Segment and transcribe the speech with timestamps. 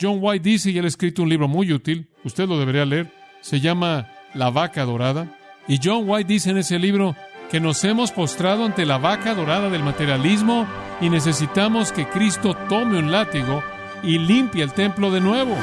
[0.00, 3.12] John White dice, y él ha escrito un libro muy útil, usted lo debería leer,
[3.40, 5.26] se llama La vaca dorada.
[5.66, 7.16] Y John White dice en ese libro
[7.50, 10.68] que nos hemos postrado ante la vaca dorada del materialismo
[11.00, 13.64] y necesitamos que Cristo tome un látigo
[14.04, 15.56] y limpie el templo de nuevo.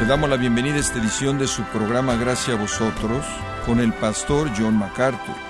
[0.00, 3.24] Le damos la bienvenida a esta edición de su programa Gracias a vosotros
[3.64, 5.49] con el pastor John MacArthur.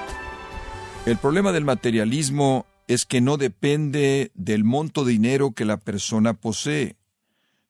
[1.06, 6.34] El problema del materialismo es que no depende del monto de dinero que la persona
[6.34, 6.96] posee.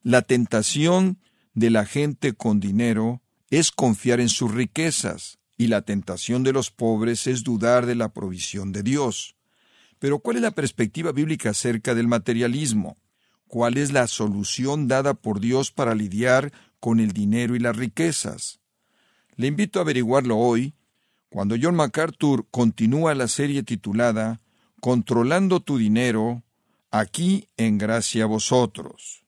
[0.02, 1.20] La tentación
[1.54, 6.70] de la gente con dinero es confiar en sus riquezas, y la tentación de los
[6.70, 9.36] pobres es dudar de la provisión de Dios.
[10.00, 12.96] Pero ¿cuál es la perspectiva bíblica acerca del materialismo?
[13.46, 18.60] ¿Cuál es la solución dada por Dios para lidiar con el dinero y las riquezas?
[19.36, 20.74] Le invito a averiguarlo hoy,
[21.30, 24.40] cuando John MacArthur continúa la serie titulada
[24.80, 26.42] Controlando tu dinero,
[26.90, 29.24] aquí en gracia a vosotros.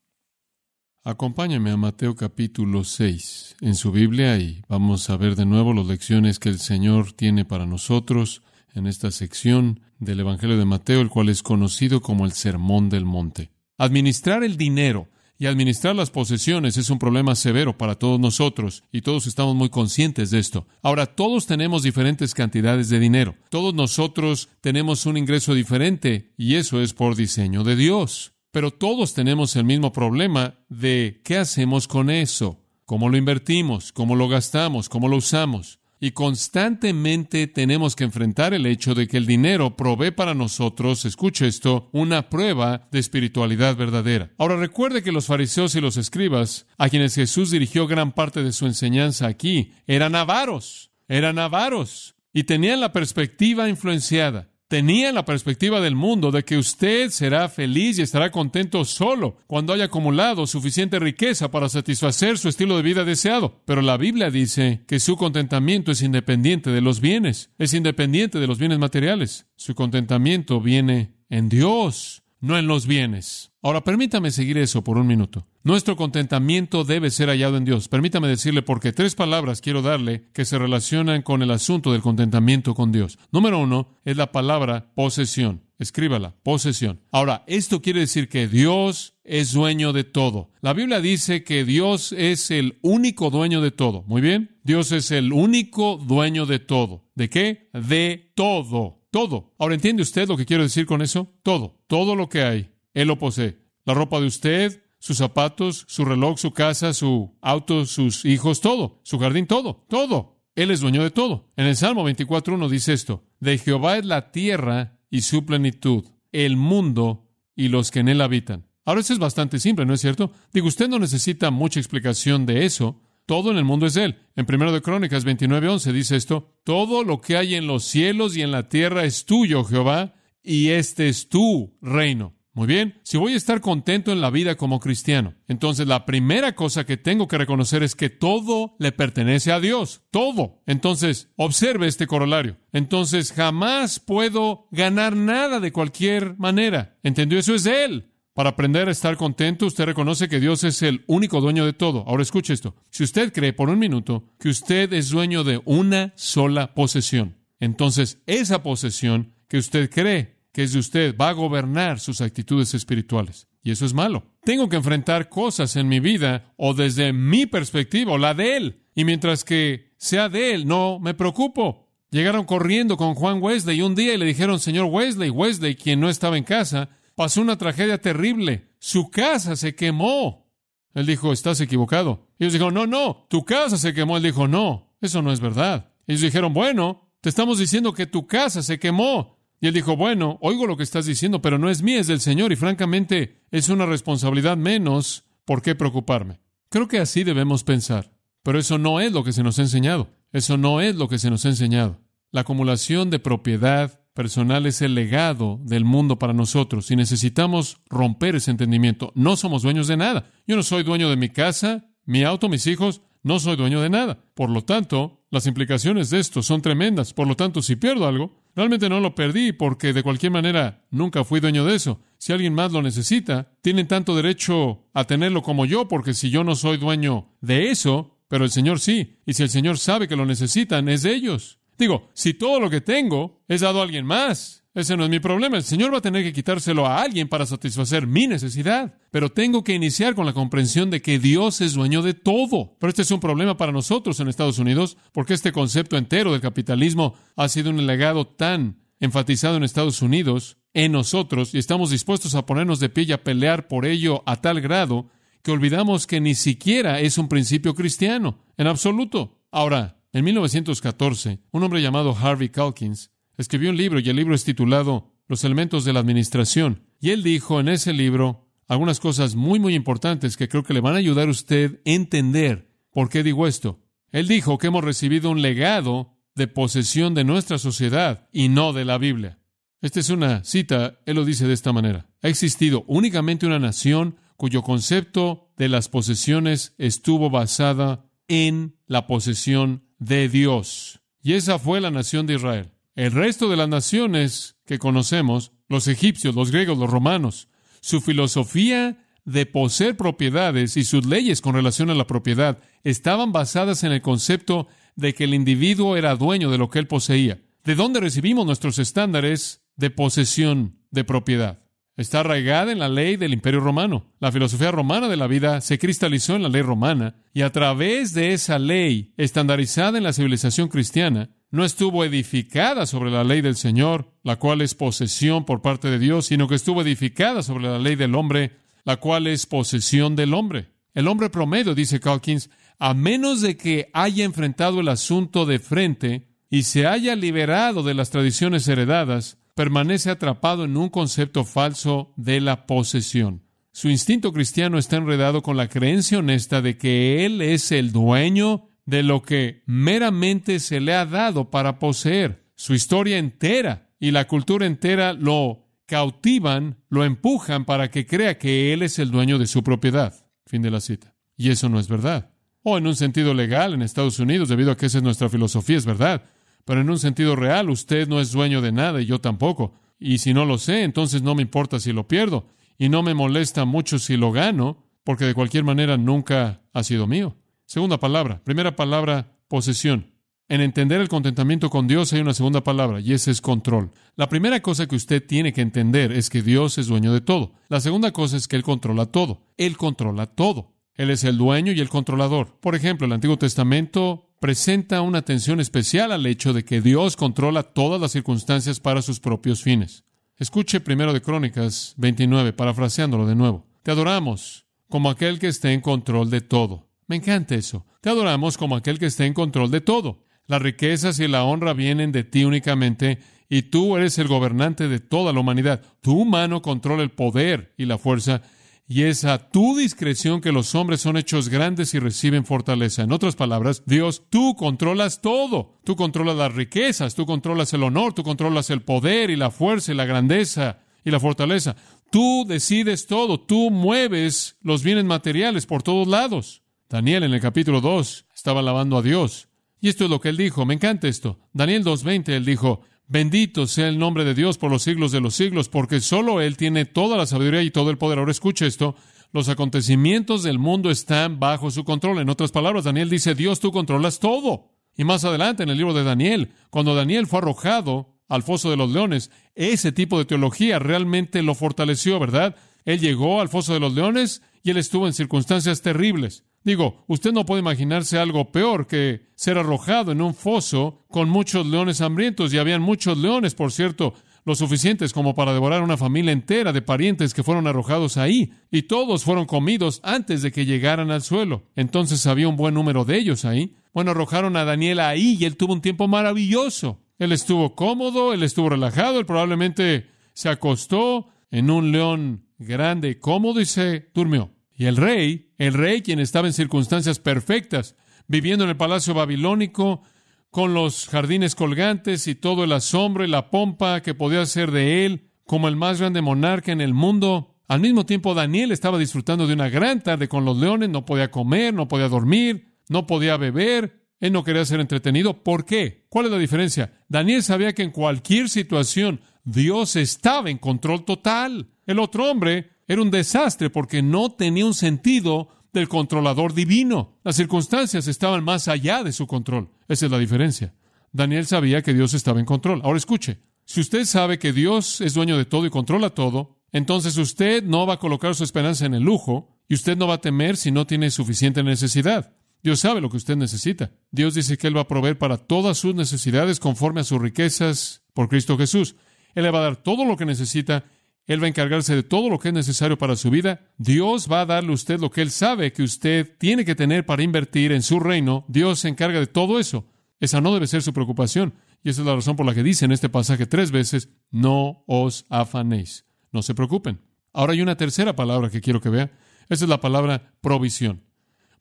[1.04, 5.86] Acompáñame a Mateo capítulo 6 en su Biblia y vamos a ver de nuevo las
[5.86, 8.42] lecciones que el Señor tiene para nosotros
[8.74, 13.04] en esta sección del Evangelio de Mateo, el cual es conocido como el Sermón del
[13.04, 13.50] Monte.
[13.78, 15.08] Administrar el dinero
[15.42, 19.70] y administrar las posesiones es un problema severo para todos nosotros y todos estamos muy
[19.70, 20.68] conscientes de esto.
[20.82, 23.34] Ahora, todos tenemos diferentes cantidades de dinero.
[23.50, 28.34] Todos nosotros tenemos un ingreso diferente y eso es por diseño de Dios.
[28.52, 34.14] Pero todos tenemos el mismo problema de qué hacemos con eso, cómo lo invertimos, cómo
[34.14, 35.80] lo gastamos, cómo lo usamos.
[36.04, 41.46] Y constantemente tenemos que enfrentar el hecho de que el dinero provee para nosotros, escuche
[41.46, 44.32] esto, una prueba de espiritualidad verdadera.
[44.36, 48.50] Ahora recuerde que los fariseos y los escribas, a quienes Jesús dirigió gran parte de
[48.50, 55.82] su enseñanza aquí, eran avaros, eran avaros, y tenían la perspectiva influenciada tenía la perspectiva
[55.82, 60.98] del mundo de que usted será feliz y estará contento solo cuando haya acumulado suficiente
[60.98, 63.60] riqueza para satisfacer su estilo de vida deseado.
[63.66, 68.46] Pero la Biblia dice que su contentamiento es independiente de los bienes, es independiente de
[68.46, 69.44] los bienes materiales.
[69.56, 73.51] Su contentamiento viene en Dios, no en los bienes.
[73.64, 75.46] Ahora permítame seguir eso por un minuto.
[75.62, 77.86] Nuestro contentamiento debe ser hallado en Dios.
[77.86, 82.74] Permítame decirle porque tres palabras quiero darle que se relacionan con el asunto del contentamiento
[82.74, 83.20] con Dios.
[83.30, 85.62] Número uno es la palabra posesión.
[85.78, 87.02] Escríbala, posesión.
[87.12, 90.50] Ahora, esto quiere decir que Dios es dueño de todo.
[90.60, 94.02] La Biblia dice que Dios es el único dueño de todo.
[94.08, 94.58] Muy bien.
[94.64, 97.04] Dios es el único dueño de todo.
[97.14, 97.70] ¿De qué?
[97.72, 99.06] De todo.
[99.12, 99.54] Todo.
[99.58, 101.32] Ahora, ¿entiende usted lo que quiero decir con eso?
[101.44, 101.78] Todo.
[101.86, 103.58] Todo lo que hay él lo posee.
[103.84, 109.00] La ropa de usted, sus zapatos, su reloj, su casa, su auto, sus hijos, todo.
[109.02, 109.84] Su jardín, todo.
[109.88, 110.42] Todo.
[110.54, 111.50] Él es dueño de todo.
[111.56, 113.24] En el Salmo 24.1 dice esto.
[113.40, 118.20] De Jehová es la tierra y su plenitud, el mundo y los que en él
[118.20, 118.68] habitan.
[118.84, 120.32] Ahora eso es bastante simple, ¿no es cierto?
[120.52, 123.00] Digo, usted no necesita mucha explicación de eso.
[123.26, 124.18] Todo en el mundo es él.
[124.34, 126.56] En 1 de Crónicas 29.11 dice esto.
[126.64, 130.68] Todo lo que hay en los cielos y en la tierra es tuyo, Jehová, y
[130.68, 132.34] este es tu reino.
[132.54, 136.54] Muy bien, si voy a estar contento en la vida como cristiano, entonces la primera
[136.54, 140.60] cosa que tengo que reconocer es que todo le pertenece a Dios, todo.
[140.66, 142.58] Entonces, observe este corolario.
[142.72, 146.98] Entonces, jamás puedo ganar nada de cualquier manera.
[147.02, 147.38] ¿Entendió?
[147.38, 148.12] Eso es de Él.
[148.34, 152.04] Para aprender a estar contento, usted reconoce que Dios es el único dueño de todo.
[152.06, 152.74] Ahora escuche esto.
[152.90, 158.22] Si usted cree por un minuto que usted es dueño de una sola posesión, entonces
[158.26, 163.48] esa posesión que usted cree que es de usted, va a gobernar sus actitudes espirituales.
[163.62, 164.24] Y eso es malo.
[164.44, 168.82] Tengo que enfrentar cosas en mi vida o desde mi perspectiva o la de él.
[168.94, 171.88] Y mientras que sea de él, no me preocupo.
[172.10, 176.10] Llegaron corriendo con Juan Wesley un día y le dijeron, señor Wesley, Wesley, quien no
[176.10, 178.68] estaba en casa, pasó una tragedia terrible.
[178.78, 180.52] Su casa se quemó.
[180.94, 182.26] Él dijo, estás equivocado.
[182.38, 184.18] Ellos dijeron, no, no, tu casa se quemó.
[184.18, 185.90] Él dijo, no, eso no es verdad.
[186.06, 189.38] Ellos dijeron, bueno, te estamos diciendo que tu casa se quemó.
[189.62, 192.20] Y él dijo, bueno, oigo lo que estás diciendo, pero no es mía, es del
[192.20, 196.40] Señor, y francamente es una responsabilidad menos por qué preocuparme.
[196.68, 198.12] Creo que así debemos pensar,
[198.42, 201.20] pero eso no es lo que se nos ha enseñado, eso no es lo que
[201.20, 202.00] se nos ha enseñado.
[202.32, 208.34] La acumulación de propiedad personal es el legado del mundo para nosotros y necesitamos romper
[208.34, 209.12] ese entendimiento.
[209.14, 210.28] No somos dueños de nada.
[210.44, 213.90] Yo no soy dueño de mi casa, mi auto, mis hijos, no soy dueño de
[213.90, 214.18] nada.
[214.34, 217.14] Por lo tanto, las implicaciones de esto son tremendas.
[217.14, 221.24] Por lo tanto, si pierdo algo, realmente no lo perdí porque de cualquier manera nunca
[221.24, 222.00] fui dueño de eso.
[222.18, 226.44] Si alguien más lo necesita, tienen tanto derecho a tenerlo como yo, porque si yo
[226.44, 230.16] no soy dueño de eso, pero el Señor sí, y si el Señor sabe que
[230.16, 231.58] lo necesitan, es de ellos.
[231.78, 235.20] Digo, si todo lo que tengo es dado a alguien más, ese no es mi
[235.20, 235.58] problema.
[235.58, 238.94] El Señor va a tener que quitárselo a alguien para satisfacer mi necesidad.
[239.10, 242.76] Pero tengo que iniciar con la comprensión de que Dios es dueño de todo.
[242.78, 246.40] Pero este es un problema para nosotros en Estados Unidos, porque este concepto entero del
[246.40, 252.34] capitalismo ha sido un legado tan enfatizado en Estados Unidos, en nosotros, y estamos dispuestos
[252.34, 255.10] a ponernos de pie y a pelear por ello a tal grado
[255.42, 259.42] que olvidamos que ni siquiera es un principio cristiano, en absoluto.
[259.50, 263.10] Ahora, en 1914, un hombre llamado Harvey Calkins
[263.42, 266.86] escribió un libro y el libro es titulado Los elementos de la administración.
[267.00, 270.80] Y él dijo en ese libro algunas cosas muy, muy importantes que creo que le
[270.80, 273.80] van a ayudar a usted a entender por qué digo esto.
[274.10, 278.84] Él dijo que hemos recibido un legado de posesión de nuestra sociedad y no de
[278.84, 279.38] la Biblia.
[279.80, 282.06] Esta es una cita, él lo dice de esta manera.
[282.22, 289.84] Ha existido únicamente una nación cuyo concepto de las posesiones estuvo basada en la posesión
[289.98, 291.00] de Dios.
[291.22, 292.72] Y esa fue la nación de Israel.
[292.94, 297.48] El resto de las naciones que conocemos, los egipcios, los griegos, los romanos,
[297.80, 303.82] su filosofía de poseer propiedades y sus leyes con relación a la propiedad estaban basadas
[303.84, 307.40] en el concepto de que el individuo era dueño de lo que él poseía.
[307.64, 311.60] ¿De dónde recibimos nuestros estándares de posesión de propiedad?
[311.96, 314.12] Está arraigada en la ley del Imperio Romano.
[314.18, 318.12] La filosofía romana de la vida se cristalizó en la ley romana y a través
[318.12, 323.56] de esa ley estandarizada en la civilización cristiana, no estuvo edificada sobre la ley del
[323.56, 327.78] Señor, la cual es posesión por parte de Dios, sino que estuvo edificada sobre la
[327.78, 330.70] ley del hombre, la cual es posesión del hombre.
[330.94, 336.26] El hombre promedio, dice Calkins, a menos de que haya enfrentado el asunto de frente
[336.48, 342.40] y se haya liberado de las tradiciones heredadas, permanece atrapado en un concepto falso de
[342.40, 343.42] la posesión.
[343.72, 348.70] Su instinto cristiano está enredado con la creencia honesta de que Él es el dueño
[348.84, 352.50] de lo que meramente se le ha dado para poseer.
[352.54, 358.72] Su historia entera y la cultura entera lo cautivan, lo empujan para que crea que
[358.72, 360.26] Él es el dueño de su propiedad.
[360.46, 361.14] Fin de la cita.
[361.36, 362.30] Y eso no es verdad.
[362.62, 365.76] O en un sentido legal en Estados Unidos, debido a que esa es nuestra filosofía,
[365.76, 366.22] es verdad.
[366.64, 369.74] Pero en un sentido real, usted no es dueño de nada y yo tampoco.
[369.98, 372.46] Y si no lo sé, entonces no me importa si lo pierdo.
[372.78, 377.06] Y no me molesta mucho si lo gano, porque de cualquier manera nunca ha sido
[377.06, 377.36] mío.
[377.72, 378.42] Segunda palabra.
[378.44, 380.12] Primera palabra, posesión.
[380.46, 383.92] En entender el contentamiento con Dios hay una segunda palabra, y esa es control.
[384.14, 387.54] La primera cosa que usted tiene que entender es que Dios es dueño de todo.
[387.70, 389.46] La segunda cosa es que Él controla todo.
[389.56, 390.74] Él controla todo.
[390.96, 392.58] Él es el dueño y el controlador.
[392.60, 397.62] Por ejemplo, el Antiguo Testamento presenta una atención especial al hecho de que Dios controla
[397.62, 400.04] todas las circunstancias para sus propios fines.
[400.36, 403.66] Escuche primero de Crónicas 29, parafraseándolo de nuevo.
[403.82, 406.91] Te adoramos como aquel que esté en control de todo.
[407.06, 407.86] Me encanta eso.
[408.00, 410.24] Te adoramos como aquel que esté en control de todo.
[410.46, 413.18] Las riquezas y la honra vienen de ti únicamente
[413.48, 415.82] y tú eres el gobernante de toda la humanidad.
[416.00, 418.42] Tu mano controla el poder y la fuerza
[418.88, 423.02] y es a tu discreción que los hombres son hechos grandes y reciben fortaleza.
[423.02, 425.78] En otras palabras, Dios, tú controlas todo.
[425.84, 429.92] Tú controlas las riquezas, tú controlas el honor, tú controlas el poder y la fuerza
[429.92, 431.76] y la grandeza y la fortaleza.
[432.10, 436.61] Tú decides todo, tú mueves los bienes materiales por todos lados.
[436.92, 439.48] Daniel en el capítulo 2 estaba alabando a Dios.
[439.80, 440.66] Y esto es lo que él dijo.
[440.66, 441.38] Me encanta esto.
[441.54, 445.34] Daniel 2.20, él dijo, Bendito sea el nombre de Dios por los siglos de los
[445.34, 448.18] siglos, porque solo Él tiene toda la sabiduría y todo el poder.
[448.18, 448.94] Ahora escuche esto.
[449.32, 452.18] Los acontecimientos del mundo están bajo su control.
[452.18, 454.68] En otras palabras, Daniel dice, Dios, tú controlas todo.
[454.94, 458.76] Y más adelante en el libro de Daniel, cuando Daniel fue arrojado al foso de
[458.76, 462.54] los leones, ese tipo de teología realmente lo fortaleció, ¿verdad?
[462.84, 466.44] Él llegó al foso de los leones y él estuvo en circunstancias terribles.
[466.64, 471.66] Digo, usted no puede imaginarse algo peor que ser arrojado en un foso con muchos
[471.66, 474.14] leones hambrientos, y habían muchos leones, por cierto,
[474.44, 478.82] lo suficientes como para devorar una familia entera de parientes que fueron arrojados ahí, y
[478.82, 481.64] todos fueron comidos antes de que llegaran al suelo.
[481.76, 483.76] Entonces había un buen número de ellos ahí.
[483.92, 487.00] Bueno, arrojaron a Daniel ahí y él tuvo un tiempo maravilloso.
[487.18, 493.60] Él estuvo cómodo, él estuvo relajado, él probablemente se acostó en un león grande, cómodo
[493.60, 494.52] y se durmió.
[494.74, 500.02] Y el rey, el rey quien estaba en circunstancias perfectas, viviendo en el palacio babilónico,
[500.50, 505.06] con los jardines colgantes y todo el asombro y la pompa que podía ser de
[505.06, 507.56] él, como el más grande monarca en el mundo.
[507.68, 511.30] Al mismo tiempo, Daniel estaba disfrutando de una gran tarde con los leones, no podía
[511.30, 515.42] comer, no podía dormir, no podía beber, él no quería ser entretenido.
[515.42, 516.04] ¿Por qué?
[516.10, 516.92] ¿Cuál es la diferencia?
[517.08, 521.68] Daniel sabía que en cualquier situación Dios estaba en control total.
[521.86, 527.18] El otro hombre era un desastre porque no tenía un sentido del controlador divino.
[527.24, 529.70] Las circunstancias estaban más allá de su control.
[529.88, 530.74] Esa es la diferencia.
[531.12, 532.80] Daniel sabía que Dios estaba en control.
[532.84, 537.16] Ahora escuche, si usted sabe que Dios es dueño de todo y controla todo, entonces
[537.16, 540.20] usted no va a colocar su esperanza en el lujo y usted no va a
[540.20, 542.34] temer si no tiene suficiente necesidad.
[542.62, 543.92] Dios sabe lo que usted necesita.
[544.10, 548.02] Dios dice que Él va a proveer para todas sus necesidades conforme a sus riquezas
[548.14, 548.94] por Cristo Jesús.
[549.34, 550.84] Él le va a dar todo lo que necesita.
[551.26, 553.60] Él va a encargarse de todo lo que es necesario para su vida.
[553.78, 557.06] Dios va a darle a usted lo que Él sabe que usted tiene que tener
[557.06, 558.44] para invertir en su reino.
[558.48, 559.86] Dios se encarga de todo eso.
[560.20, 561.54] Esa no debe ser su preocupación.
[561.84, 564.84] Y esa es la razón por la que dice en este pasaje tres veces, no
[564.86, 566.06] os afanéis.
[566.30, 567.00] No se preocupen.
[567.32, 569.10] Ahora hay una tercera palabra que quiero que vea.
[569.48, 571.02] Esa es la palabra provisión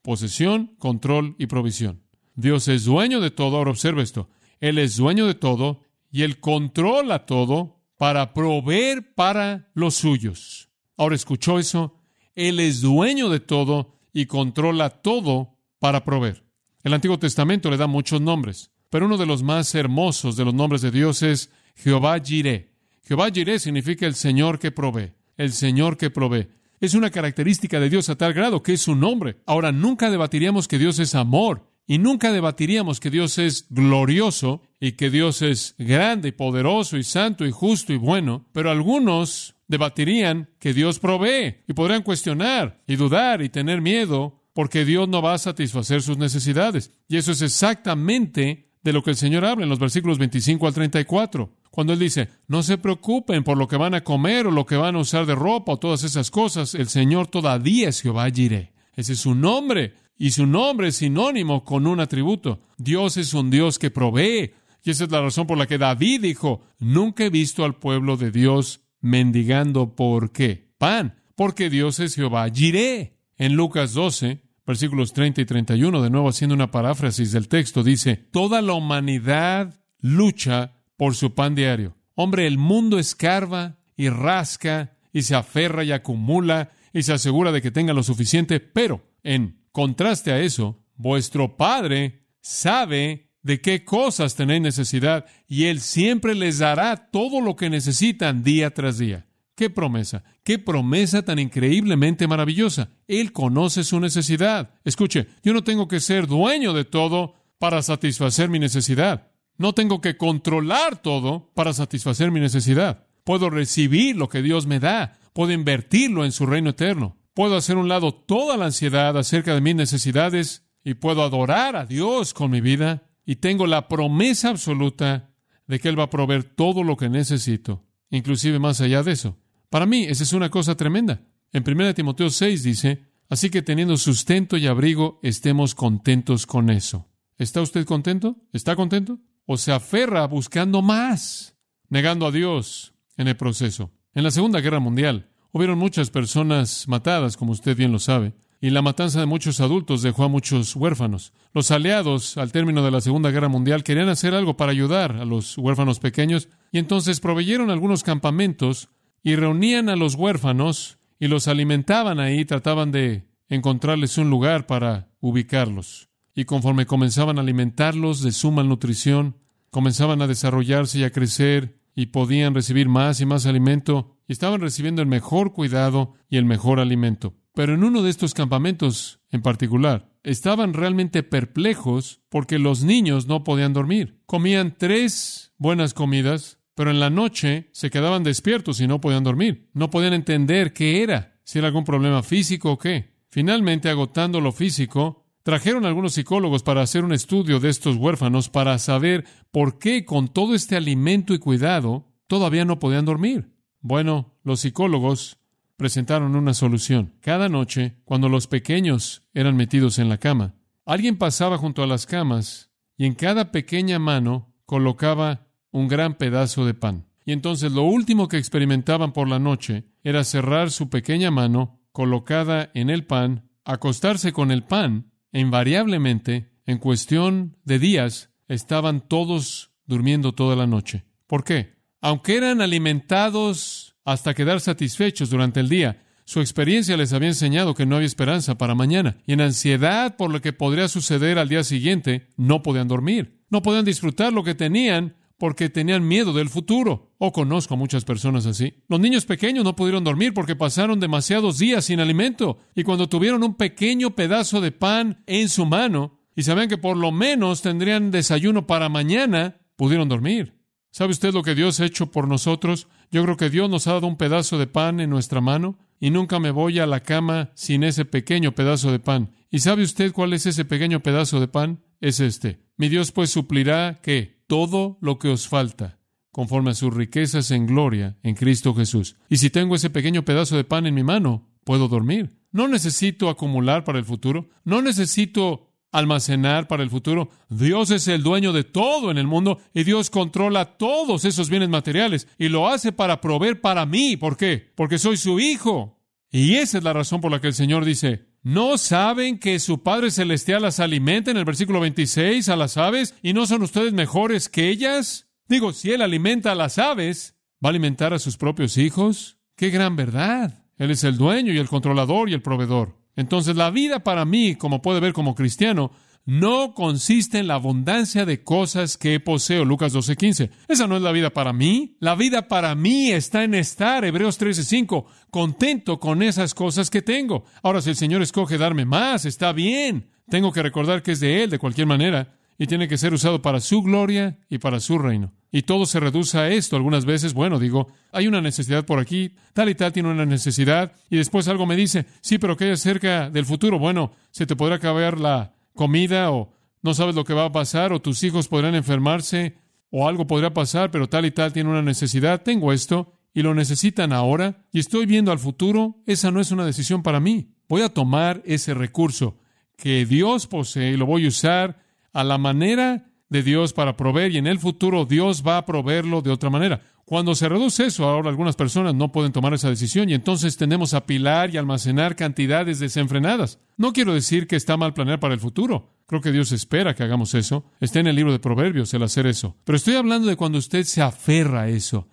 [0.02, 2.02] posesión, control y provisión.
[2.34, 3.56] Dios es dueño de todo.
[3.56, 4.28] Ahora observa esto.
[4.60, 10.68] Él es dueño de todo y Él controla todo para proveer para los suyos.
[10.96, 11.98] Ahora escuchó eso.
[12.34, 16.44] Él es dueño de todo y controla todo para proveer.
[16.84, 20.54] El Antiguo Testamento le da muchos nombres, pero uno de los más hermosos de los
[20.54, 22.70] nombres de Dios es Jehová Jireh.
[23.02, 26.48] Jehová Jireh significa el Señor que provee, el Señor que provee
[26.82, 29.36] es una característica de Dios a tal grado que es su nombre.
[29.46, 34.92] Ahora, nunca debatiríamos que Dios es amor y nunca debatiríamos que Dios es glorioso y
[34.92, 40.48] que Dios es grande y poderoso y santo y justo y bueno, pero algunos debatirían
[40.58, 45.34] que Dios provee y podrían cuestionar y dudar y tener miedo porque Dios no va
[45.34, 46.92] a satisfacer sus necesidades.
[47.08, 50.72] Y eso es exactamente de lo que el Señor habla en los versículos 25 al
[50.72, 51.52] 34.
[51.70, 54.76] Cuando Él dice, no se preocupen por lo que van a comer o lo que
[54.76, 58.72] van a usar de ropa o todas esas cosas, el Señor todavía es Jehová Jireh.
[58.94, 59.94] Ese es su nombre.
[60.16, 62.60] Y su nombre es sinónimo con un atributo.
[62.78, 64.52] Dios es un Dios que provee.
[64.84, 68.16] Y esa es la razón por la que David dijo, nunca he visto al pueblo
[68.16, 70.72] de Dios mendigando por qué.
[70.78, 73.18] Pan, porque Dios es Jehová Jireh.
[73.36, 78.16] En Lucas 12, versículos 30 y 31, de nuevo haciendo una paráfrasis del texto, dice,
[78.16, 81.96] toda la humanidad lucha por su pan diario.
[82.14, 87.62] Hombre, el mundo escarba y rasca y se aferra y acumula y se asegura de
[87.62, 94.34] que tenga lo suficiente, pero en contraste a eso, vuestro Padre sabe de qué cosas
[94.34, 99.26] tenéis necesidad y Él siempre les dará todo lo que necesitan día tras día.
[99.54, 100.24] ¡Qué promesa!
[100.44, 102.90] ¡Qué promesa tan increíblemente maravillosa!
[103.06, 104.70] Él conoce su necesidad.
[104.84, 109.30] Escuche, yo no tengo que ser dueño de todo para satisfacer mi necesidad.
[109.58, 113.06] No tengo que controlar todo para satisfacer mi necesidad.
[113.24, 115.18] Puedo recibir lo que Dios me da.
[115.32, 117.16] Puedo invertirlo en su reino eterno.
[117.34, 121.86] Puedo hacer un lado toda la ansiedad acerca de mis necesidades y puedo adorar a
[121.86, 123.08] Dios con mi vida.
[123.24, 125.30] Y tengo la promesa absoluta
[125.66, 129.38] de que Él va a proveer todo lo que necesito, inclusive más allá de eso.
[129.70, 131.22] Para mí, esa es una cosa tremenda.
[131.52, 137.08] En 1 Timoteo 6 dice, así que teniendo sustento y abrigo, estemos contentos con eso.
[137.38, 138.36] ¿Está usted contento?
[138.52, 139.18] ¿Está contento?
[139.46, 141.56] o se aferra buscando más,
[141.88, 143.90] negando a Dios en el proceso.
[144.14, 148.70] En la Segunda Guerra Mundial hubieron muchas personas matadas, como usted bien lo sabe, y
[148.70, 151.32] la matanza de muchos adultos dejó a muchos huérfanos.
[151.52, 155.24] Los aliados, al término de la Segunda Guerra Mundial, querían hacer algo para ayudar a
[155.24, 158.88] los huérfanos pequeños, y entonces proveyeron algunos campamentos
[159.22, 165.10] y reunían a los huérfanos y los alimentaban ahí, trataban de encontrarles un lugar para
[165.20, 166.08] ubicarlos.
[166.34, 169.36] Y conforme comenzaban a alimentarlos de su malnutrición,
[169.70, 175.02] comenzaban a desarrollarse y a crecer y podían recibir más y más alimento estaban recibiendo
[175.02, 177.34] el mejor cuidado y el mejor alimento.
[177.54, 183.44] Pero en uno de estos campamentos en particular, estaban realmente perplejos porque los niños no
[183.44, 184.20] podían dormir.
[184.26, 189.68] Comían tres buenas comidas, pero en la noche se quedaban despiertos y no podían dormir.
[189.74, 193.12] No podían entender qué era, si era algún problema físico o qué.
[193.28, 198.78] Finalmente, agotando lo físico, Trajeron algunos psicólogos para hacer un estudio de estos huérfanos para
[198.78, 203.50] saber por qué con todo este alimento y cuidado todavía no podían dormir.
[203.82, 205.38] Bueno, los psicólogos
[205.76, 207.14] presentaron una solución.
[207.20, 210.54] Cada noche, cuando los pequeños eran metidos en la cama,
[210.86, 216.64] alguien pasaba junto a las camas y en cada pequeña mano colocaba un gran pedazo
[216.64, 217.06] de pan.
[217.24, 222.70] Y entonces lo último que experimentaban por la noche era cerrar su pequeña mano colocada
[222.74, 229.72] en el pan, acostarse con el pan e invariablemente, en cuestión de días, estaban todos
[229.86, 231.04] durmiendo toda la noche.
[231.26, 231.81] ¿Por qué?
[232.02, 237.86] Aunque eran alimentados hasta quedar satisfechos durante el día, su experiencia les había enseñado que
[237.86, 241.62] no había esperanza para mañana, y en ansiedad por lo que podría suceder al día
[241.62, 247.12] siguiente, no podían dormir, no podían disfrutar lo que tenían porque tenían miedo del futuro.
[247.18, 248.74] O conozco a muchas personas así.
[248.88, 253.44] Los niños pequeños no pudieron dormir porque pasaron demasiados días sin alimento y cuando tuvieron
[253.44, 258.10] un pequeño pedazo de pan en su mano, y sabían que por lo menos tendrían
[258.10, 260.61] desayuno para mañana, pudieron dormir.
[260.92, 262.86] ¿Sabe usted lo que Dios ha hecho por nosotros?
[263.10, 266.10] Yo creo que Dios nos ha dado un pedazo de pan en nuestra mano y
[266.10, 269.32] nunca me voy a la cama sin ese pequeño pedazo de pan.
[269.50, 271.82] ¿Y sabe usted cuál es ese pequeño pedazo de pan?
[272.02, 272.60] Es este.
[272.76, 275.98] Mi Dios pues suplirá que todo lo que os falta
[276.30, 279.16] conforme a sus riquezas en gloria en Cristo Jesús.
[279.30, 282.36] Y si tengo ese pequeño pedazo de pan en mi mano, puedo dormir.
[282.50, 287.28] No necesito acumular para el futuro, no necesito almacenar para el futuro.
[287.48, 291.68] Dios es el dueño de todo en el mundo y Dios controla todos esos bienes
[291.68, 294.16] materiales y lo hace para proveer para mí.
[294.16, 294.72] ¿Por qué?
[294.74, 296.00] Porque soy su hijo.
[296.30, 299.82] Y esa es la razón por la que el Señor dice, ¿no saben que su
[299.82, 303.92] Padre Celestial las alimenta en el versículo 26 a las aves y no son ustedes
[303.92, 305.28] mejores que ellas?
[305.46, 309.36] Digo, si Él alimenta a las aves, ¿va a alimentar a sus propios hijos?
[309.56, 310.64] ¡Qué gran verdad!
[310.78, 313.01] Él es el dueño y el controlador y el proveedor.
[313.16, 315.92] Entonces la vida para mí, como puede ver como cristiano,
[316.24, 319.64] no consiste en la abundancia de cosas que poseo.
[319.64, 320.50] Lucas 12:15.
[320.68, 321.96] Esa no es la vida para mí.
[321.98, 327.44] La vida para mí está en estar, Hebreos 13:5, contento con esas cosas que tengo.
[327.62, 330.10] Ahora, si el Señor escoge darme más, está bien.
[330.28, 333.42] Tengo que recordar que es de Él de cualquier manera y tiene que ser usado
[333.42, 335.32] para su gloria y para su reino.
[335.50, 336.76] Y todo se reduce a esto.
[336.76, 340.92] Algunas veces, bueno, digo, hay una necesidad por aquí, tal y tal tiene una necesidad,
[341.10, 343.80] y después algo me dice, sí, pero ¿qué hay acerca del futuro?
[343.80, 346.52] Bueno, se te podrá acabar la comida o
[346.82, 349.56] no sabes lo que va a pasar o tus hijos podrán enfermarse
[349.90, 352.42] o algo podrá pasar, pero tal y tal tiene una necesidad.
[352.42, 355.96] Tengo esto y lo necesitan ahora y estoy viendo al futuro.
[356.06, 357.56] Esa no es una decisión para mí.
[357.68, 359.36] Voy a tomar ese recurso
[359.76, 364.32] que Dios posee y lo voy a usar a la manera de Dios para proveer
[364.32, 366.82] y en el futuro Dios va a proveerlo de otra manera.
[367.04, 370.94] Cuando se reduce eso, ahora algunas personas no pueden tomar esa decisión y entonces tendemos
[370.94, 373.58] a pilar y almacenar cantidades desenfrenadas.
[373.76, 375.90] No quiero decir que está mal planear para el futuro.
[376.06, 377.64] Creo que Dios espera que hagamos eso.
[377.80, 379.56] Está en el libro de Proverbios el hacer eso.
[379.64, 382.08] Pero estoy hablando de cuando usted se aferra a eso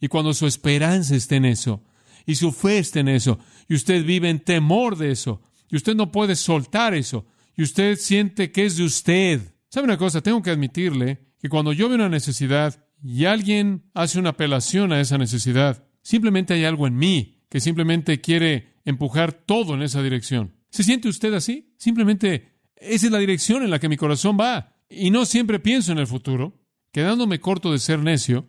[0.00, 1.82] y cuando su esperanza está en eso
[2.26, 3.38] y su fe está en eso
[3.68, 7.96] y usted vive en temor de eso y usted no puede soltar eso y usted
[7.96, 9.40] siente que es de usted.
[9.68, 10.20] ¿Sabe una cosa?
[10.20, 15.00] Tengo que admitirle que cuando yo veo una necesidad y alguien hace una apelación a
[15.00, 20.54] esa necesidad, simplemente hay algo en mí que simplemente quiere empujar todo en esa dirección.
[20.70, 21.74] ¿Se siente usted así?
[21.76, 24.76] Simplemente esa es la dirección en la que mi corazón va.
[24.88, 26.58] Y no siempre pienso en el futuro.
[26.92, 28.48] Quedándome corto de ser necio,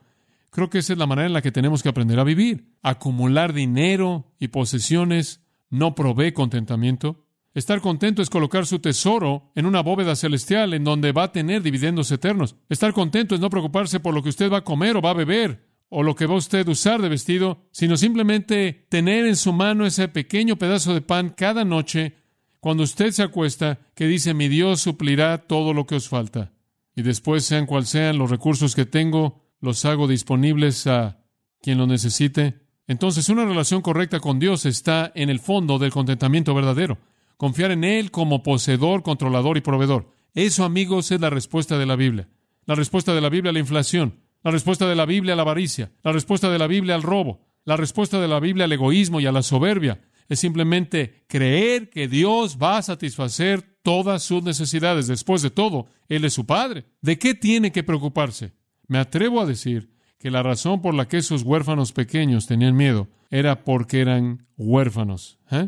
[0.50, 2.74] creo que esa es la manera en la que tenemos que aprender a vivir.
[2.82, 7.23] Acumular dinero y posesiones no provee contentamiento.
[7.54, 11.62] Estar contento es colocar su tesoro en una bóveda celestial en donde va a tener
[11.62, 12.56] dividendos eternos.
[12.68, 15.16] Estar contento es no preocuparse por lo que usted va a comer o va a
[15.16, 19.54] beber o lo que va usted a usar de vestido, sino simplemente tener en su
[19.54, 22.16] mano ese pequeño pedazo de pan cada noche
[22.60, 26.54] cuando usted se acuesta que dice mi Dios suplirá todo lo que os falta.
[26.96, 31.20] Y después, sean cual sean los recursos que tengo, los hago disponibles a
[31.62, 32.62] quien lo necesite.
[32.88, 36.98] Entonces, una relación correcta con Dios está en el fondo del contentamiento verdadero
[37.43, 40.08] confiar en Él como poseedor, controlador y proveedor.
[40.34, 42.29] Eso, amigos, es la respuesta de la Biblia.
[42.65, 45.41] La respuesta de la Biblia a la inflación, la respuesta de la Biblia a la
[45.41, 49.19] avaricia, la respuesta de la Biblia al robo, la respuesta de la Biblia al egoísmo
[49.19, 49.99] y a la soberbia.
[50.29, 55.08] Es simplemente creer que Dios va a satisfacer todas sus necesidades.
[55.08, 56.86] Después de todo, Él es su Padre.
[57.01, 58.53] ¿De qué tiene que preocuparse?
[58.88, 63.10] Me atrevo a decir que la razón por la que esos huérfanos pequeños tenían miedo
[63.29, 65.39] era porque eran huérfanos.
[65.51, 65.67] ¿eh?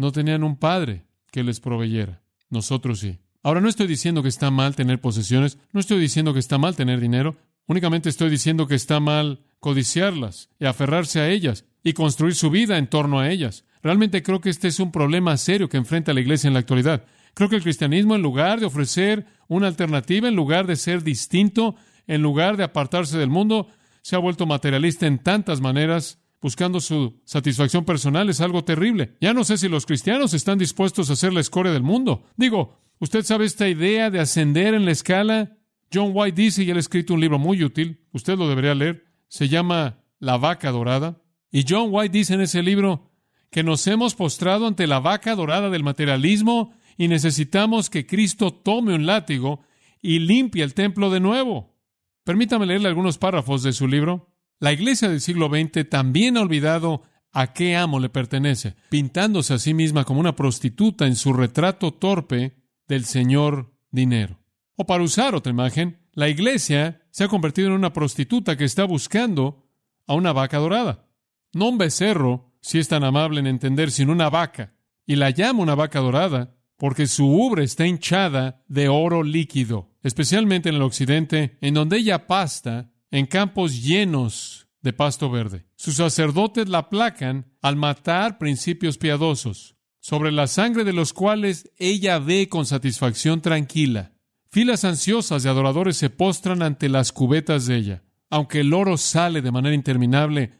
[0.00, 2.22] no tenían un padre que les proveyera.
[2.48, 3.18] Nosotros sí.
[3.42, 6.76] Ahora no estoy diciendo que está mal tener posesiones, no estoy diciendo que está mal
[6.76, 12.34] tener dinero, únicamente estoy diciendo que está mal codiciarlas y aferrarse a ellas y construir
[12.34, 13.64] su vida en torno a ellas.
[13.82, 17.04] Realmente creo que este es un problema serio que enfrenta la iglesia en la actualidad.
[17.32, 21.76] Creo que el cristianismo, en lugar de ofrecer una alternativa, en lugar de ser distinto,
[22.06, 23.68] en lugar de apartarse del mundo,
[24.02, 29.16] se ha vuelto materialista en tantas maneras buscando su satisfacción personal es algo terrible.
[29.20, 32.24] Ya no sé si los cristianos están dispuestos a ser la escoria del mundo.
[32.36, 35.58] Digo, ¿usted sabe esta idea de ascender en la escala?
[35.92, 39.04] John White dice, y él ha escrito un libro muy útil, usted lo debería leer,
[39.28, 41.20] se llama La vaca dorada.
[41.50, 43.10] Y John White dice en ese libro
[43.50, 48.94] que nos hemos postrado ante la vaca dorada del materialismo y necesitamos que Cristo tome
[48.94, 49.62] un látigo
[50.00, 51.76] y limpie el templo de nuevo.
[52.24, 54.29] Permítame leerle algunos párrafos de su libro.
[54.60, 59.58] La iglesia del siglo XX también ha olvidado a qué amo le pertenece, pintándose a
[59.58, 64.38] sí misma como una prostituta en su retrato torpe del señor dinero.
[64.76, 68.84] O para usar otra imagen, la iglesia se ha convertido en una prostituta que está
[68.84, 69.66] buscando
[70.06, 71.06] a una vaca dorada.
[71.54, 74.74] No un becerro, si es tan amable en entender, sino una vaca.
[75.06, 80.68] Y la llama una vaca dorada porque su ubre está hinchada de oro líquido, especialmente
[80.68, 85.66] en el occidente, en donde ella pasta en campos llenos de pasto verde.
[85.76, 92.18] Sus sacerdotes la aplacan al matar principios piadosos, sobre la sangre de los cuales ella
[92.18, 94.12] ve con satisfacción tranquila.
[94.48, 98.02] Filas ansiosas de adoradores se postran ante las cubetas de ella.
[98.30, 100.52] Aunque el oro sale de manera interminable,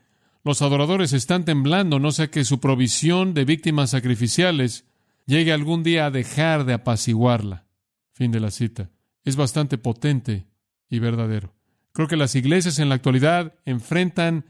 [0.44, 4.84] los adoradores están temblando, no sea que su provisión de víctimas sacrificiales
[5.26, 7.66] llegue algún día a dejar de apaciguarla.
[8.12, 8.90] Fin de la cita.
[9.24, 10.46] Es bastante potente
[10.88, 11.54] y verdadero.
[11.92, 14.46] Creo que las iglesias en la actualidad enfrentan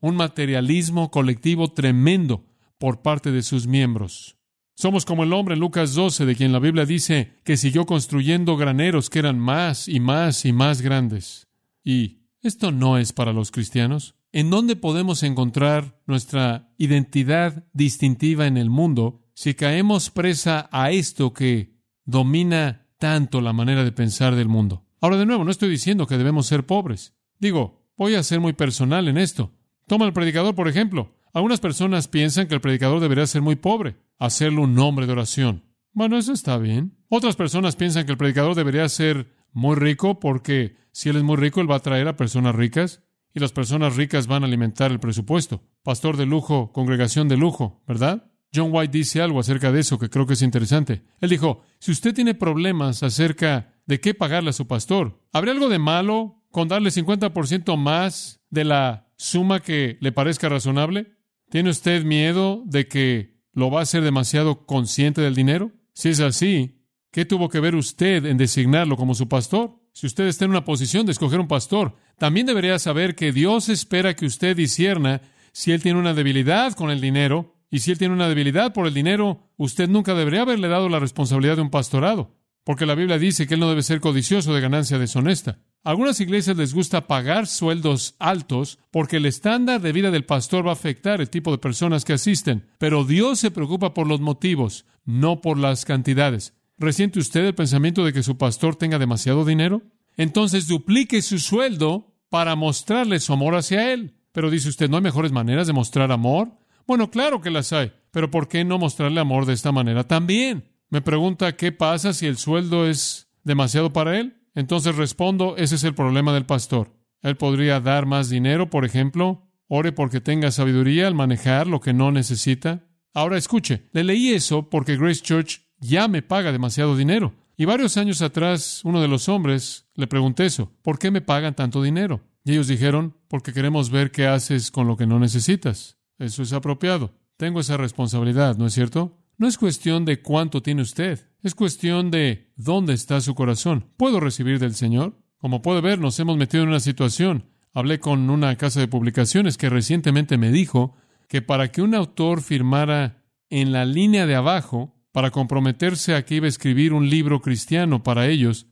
[0.00, 2.44] un materialismo colectivo tremendo
[2.78, 4.36] por parte de sus miembros.
[4.76, 8.56] Somos como el hombre en Lucas 12, de quien la Biblia dice que siguió construyendo
[8.56, 11.48] graneros que eran más y más y más grandes.
[11.84, 14.16] Y esto no es para los cristianos.
[14.32, 21.32] ¿En dónde podemos encontrar nuestra identidad distintiva en el mundo si caemos presa a esto
[21.32, 24.83] que domina tanto la manera de pensar del mundo?
[25.04, 27.14] Ahora, de nuevo, no estoy diciendo que debemos ser pobres.
[27.38, 29.52] Digo, voy a ser muy personal en esto.
[29.86, 31.14] Toma el predicador, por ejemplo.
[31.34, 35.62] Algunas personas piensan que el predicador debería ser muy pobre, hacerlo un nombre de oración.
[35.92, 36.96] Bueno, eso está bien.
[37.10, 41.36] Otras personas piensan que el predicador debería ser muy rico porque si él es muy
[41.36, 43.02] rico, él va a atraer a personas ricas
[43.34, 45.60] y las personas ricas van a alimentar el presupuesto.
[45.82, 48.32] Pastor de lujo, congregación de lujo, ¿verdad?
[48.54, 51.02] John White dice algo acerca de eso que creo que es interesante.
[51.20, 55.68] Él dijo, si usted tiene problemas acerca de qué pagarle a su pastor, ¿habría algo
[55.68, 61.16] de malo con darle 50% más de la suma que le parezca razonable?
[61.50, 65.72] ¿Tiene usted miedo de que lo va a hacer demasiado consciente del dinero?
[65.92, 69.80] Si es así, ¿qué tuvo que ver usted en designarlo como su pastor?
[69.92, 73.68] Si usted está en una posición de escoger un pastor, también debería saber que Dios
[73.68, 77.98] espera que usted disierna si él tiene una debilidad con el dinero y si él
[77.98, 81.70] tiene una debilidad por el dinero, usted nunca debería haberle dado la responsabilidad de un
[81.70, 85.58] pastorado, porque la Biblia dice que él no debe ser codicioso de ganancia deshonesta.
[85.82, 90.66] A algunas iglesias les gusta pagar sueldos altos porque el estándar de vida del pastor
[90.66, 94.20] va a afectar el tipo de personas que asisten, pero Dios se preocupa por los
[94.20, 96.54] motivos, no por las cantidades.
[96.78, 99.82] ¿Resiente usted el pensamiento de que su pastor tenga demasiado dinero?
[100.16, 104.14] Entonces duplique su sueldo para mostrarle su amor hacia él.
[104.32, 106.52] Pero dice usted, ¿no hay mejores maneras de mostrar amor?
[106.86, 110.70] Bueno, claro que las hay, pero ¿por qué no mostrarle amor de esta manera también?
[110.90, 114.40] Me pregunta qué pasa si el sueldo es demasiado para él.
[114.54, 116.92] Entonces respondo, ese es el problema del pastor.
[117.22, 119.50] Él podría dar más dinero, por ejemplo.
[119.66, 122.86] Ore porque tenga sabiduría al manejar lo que no necesita.
[123.14, 127.34] Ahora escuche, le leí eso porque Grace Church ya me paga demasiado dinero.
[127.56, 131.54] Y varios años atrás, uno de los hombres le pregunté eso, ¿por qué me pagan
[131.54, 132.20] tanto dinero?
[132.44, 135.96] Y ellos dijeron, porque queremos ver qué haces con lo que no necesitas.
[136.18, 137.12] Eso es apropiado.
[137.36, 139.18] Tengo esa responsabilidad, ¿no es cierto?
[139.36, 143.90] No es cuestión de cuánto tiene usted, es cuestión de dónde está su corazón.
[143.96, 145.18] ¿Puedo recibir del Señor?
[145.38, 147.50] Como puede ver, nos hemos metido en una situación.
[147.72, 150.94] Hablé con una casa de publicaciones que recientemente me dijo
[151.28, 156.36] que para que un autor firmara en la línea de abajo, para comprometerse a que
[156.36, 158.68] iba a escribir un libro cristiano para ellos,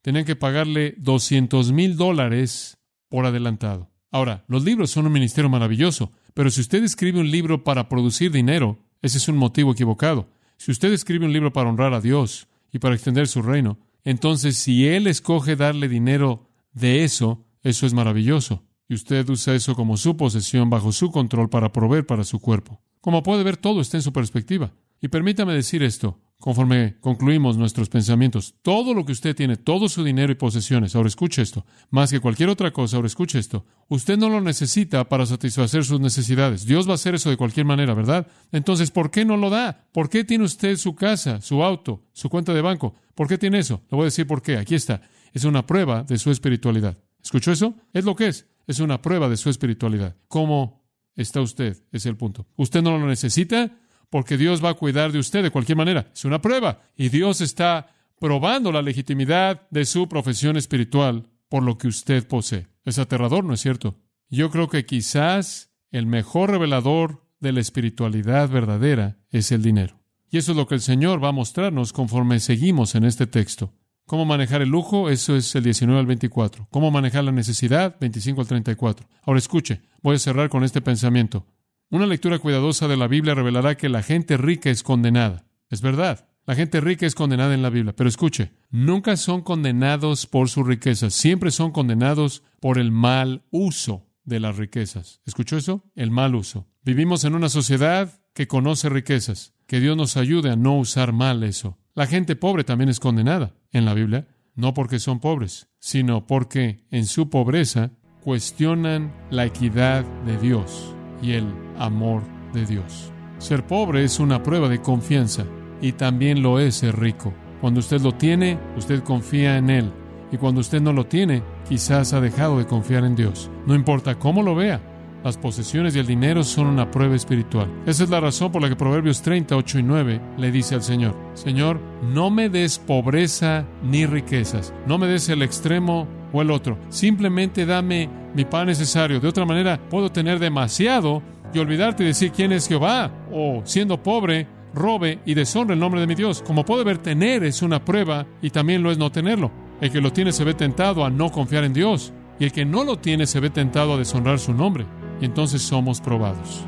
[0.00, 2.78] tenían que pagarle 200 mil dólares
[3.08, 3.90] por adelantado.
[4.10, 8.30] Ahora, los libros son un ministerio maravilloso, pero si usted escribe un libro para producir
[8.30, 10.28] dinero, ese es un motivo equivocado.
[10.58, 14.58] Si usted escribe un libro para honrar a Dios y para extender su reino, entonces
[14.58, 18.64] si Él escoge darle dinero de eso, eso es maravilloso.
[18.86, 22.82] Y usted usa eso como su posesión bajo su control para proveer para su cuerpo.
[23.00, 24.74] Como puede ver, todo está en su perspectiva.
[25.00, 28.54] Y permítame decir esto, conforme concluimos nuestros pensamientos.
[28.62, 32.20] Todo lo que usted tiene, todo su dinero y posesiones, ahora escuche esto, más que
[32.20, 33.64] cualquier otra cosa, ahora escuche esto.
[33.88, 36.66] Usted no lo necesita para satisfacer sus necesidades.
[36.66, 38.26] Dios va a hacer eso de cualquier manera, ¿verdad?
[38.52, 39.86] Entonces, ¿por qué no lo da?
[39.92, 42.94] ¿Por qué tiene usted su casa, su auto, su cuenta de banco?
[43.14, 43.82] ¿Por qué tiene eso?
[43.90, 44.58] Le voy a decir por qué.
[44.58, 45.00] Aquí está.
[45.32, 46.98] Es una prueba de su espiritualidad.
[47.22, 47.74] ¿Escuchó eso?
[47.92, 48.46] Es lo que es.
[48.66, 50.16] Es una prueba de su espiritualidad.
[50.28, 51.82] ¿Cómo está usted?
[51.92, 52.46] Es el punto.
[52.56, 53.78] ¿Usted no lo necesita?
[54.10, 56.10] Porque Dios va a cuidar de usted de cualquier manera.
[56.12, 56.80] Es una prueba.
[56.96, 62.68] Y Dios está probando la legitimidad de su profesión espiritual por lo que usted posee.
[62.84, 63.96] Es aterrador, ¿no es cierto?
[64.28, 70.00] Yo creo que quizás el mejor revelador de la espiritualidad verdadera es el dinero.
[70.30, 73.72] Y eso es lo que el Señor va a mostrarnos conforme seguimos en este texto.
[74.06, 75.10] ¿Cómo manejar el lujo?
[75.10, 76.68] Eso es el 19 al 24.
[76.70, 77.96] ¿Cómo manejar la necesidad?
[78.00, 79.08] 25 al 34.
[79.22, 81.44] Ahora escuche, voy a cerrar con este pensamiento.
[81.88, 85.44] Una lectura cuidadosa de la Biblia revelará que la gente rica es condenada.
[85.70, 90.26] Es verdad, la gente rica es condenada en la Biblia, pero escuche, nunca son condenados
[90.26, 95.20] por sus riquezas, siempre son condenados por el mal uso de las riquezas.
[95.26, 95.84] ¿Escuchó eso?
[95.94, 96.66] El mal uso.
[96.82, 99.54] Vivimos en una sociedad que conoce riquezas.
[99.68, 101.78] Que Dios nos ayude a no usar mal eso.
[101.94, 106.84] La gente pobre también es condenada en la Biblia, no porque son pobres, sino porque
[106.90, 111.46] en su pobreza cuestionan la equidad de Dios y el
[111.78, 113.12] amor de Dios.
[113.38, 115.44] Ser pobre es una prueba de confianza
[115.80, 117.34] y también lo es ser rico.
[117.60, 119.92] Cuando usted lo tiene, usted confía en Él.
[120.32, 123.50] Y cuando usted no lo tiene, quizás ha dejado de confiar en Dios.
[123.66, 124.80] No importa cómo lo vea,
[125.26, 127.68] las posesiones y el dinero son una prueba espiritual.
[127.84, 131.16] Esa es la razón por la que Proverbios 38 y 9 le dice al Señor,
[131.34, 131.80] Señor,
[132.14, 137.66] no me des pobreza ni riquezas, no me des el extremo o el otro, simplemente
[137.66, 139.20] dame mi pan necesario.
[139.20, 144.02] De otra manera, puedo tener demasiado y olvidarte de decir quién es Jehová, o siendo
[144.02, 146.42] pobre, robe y deshonre el nombre de mi Dios.
[146.42, 149.50] Como puede ver, tener es una prueba y también lo es no tenerlo.
[149.80, 152.64] El que lo tiene se ve tentado a no confiar en Dios y el que
[152.64, 154.86] no lo tiene se ve tentado a deshonrar su nombre
[155.20, 156.64] y entonces somos probados.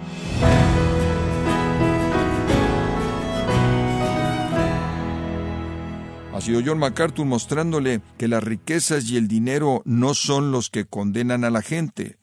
[6.39, 10.85] Ha sido John MacArthur mostrándole que las riquezas y el dinero no son los que
[10.85, 12.21] condenan a la gente,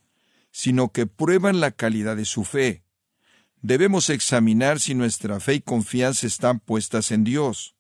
[0.52, 2.86] sino que prueban la calidad de su fe.
[3.62, 7.76] Debemos examinar si nuestra fe y confianza están puestas en Dios.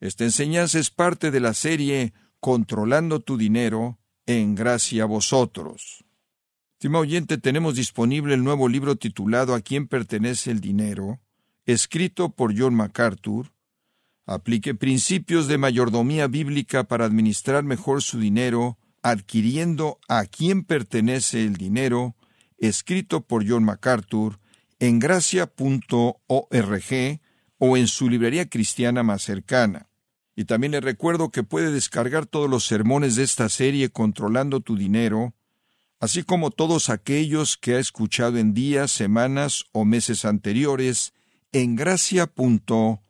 [0.00, 6.04] Esta enseñanza es parte de la serie Controlando tu dinero en gracia a vosotros.
[6.72, 11.20] Estimado oyente, tenemos disponible el nuevo libro titulado A quién pertenece el dinero,
[11.64, 13.52] escrito por John MacArthur.
[14.30, 21.56] Aplique principios de mayordomía bíblica para administrar mejor su dinero, adquiriendo A quién pertenece el
[21.56, 22.14] dinero,
[22.56, 24.38] escrito por John MacArthur,
[24.78, 26.20] en gracia.org
[27.58, 29.88] o en su librería cristiana más cercana.
[30.36, 34.76] Y también le recuerdo que puede descargar todos los sermones de esta serie Controlando tu
[34.76, 35.34] dinero
[35.98, 41.14] así como todos aquellos que ha escuchado en días, semanas o meses anteriores
[41.50, 43.09] en gracia.org.